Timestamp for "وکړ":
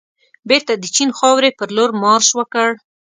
2.35-2.69